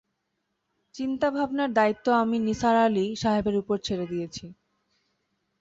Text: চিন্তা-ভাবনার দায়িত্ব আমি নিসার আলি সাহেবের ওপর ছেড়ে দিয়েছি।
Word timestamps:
চিন্তা-ভাবনার 0.95 1.69
দায়িত্ব 1.73 2.05
আমি 2.21 2.37
নিসার 2.39 2.75
আলি 2.85 3.05
সাহেবের 3.15 3.55
ওপর 3.57 3.77
ছেড়ে 3.79 4.05
দিয়েছি। 4.07 4.45